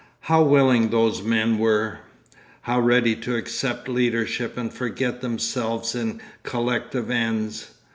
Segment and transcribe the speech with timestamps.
[0.21, 1.99] How willing those men were!
[2.61, 7.75] How ready to accept leadership and forget themselves in collective ends!